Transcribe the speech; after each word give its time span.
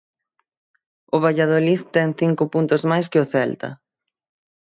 O 1.15 1.17
Valladolid 1.25 1.81
ten 1.95 2.09
cinco 2.21 2.43
puntos 2.53 2.81
máis 2.91 3.05
que 3.11 3.21
o 3.23 3.29
Celta. 3.33 3.69